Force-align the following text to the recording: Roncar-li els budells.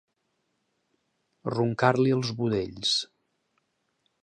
Roncar-li 1.55 2.15
els 2.17 2.33
budells. 2.41 2.97